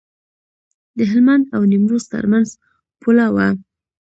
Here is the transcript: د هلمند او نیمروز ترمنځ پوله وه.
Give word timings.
د 0.97 0.99
هلمند 1.11 1.43
او 1.55 1.61
نیمروز 1.71 2.03
ترمنځ 2.13 2.47
پوله 3.01 3.27
وه. 3.35 3.47